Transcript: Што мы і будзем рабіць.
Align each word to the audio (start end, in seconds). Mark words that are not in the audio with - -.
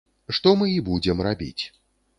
Што 0.37 0.53
мы 0.61 0.71
і 0.79 0.81
будзем 0.89 1.23
рабіць. 1.29 1.63